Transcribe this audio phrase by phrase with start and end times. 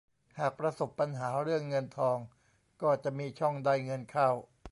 [0.39, 2.17] หากประสบปัญหาเรื่องเงินทอง
[2.81, 4.29] ก็จะมีช่องได้เงินเข้า